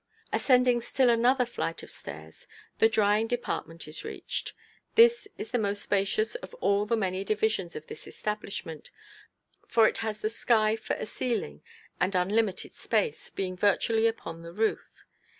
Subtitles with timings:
[0.33, 2.47] Ascending still another flight of stairs,
[2.79, 4.53] the drying department is reached;
[4.95, 8.89] this is the most spacious of all the many divisions of this establishment,
[9.67, 11.61] for it has the sky for a ceiling
[11.99, 15.05] and unlimited space, being virtually upon the roof.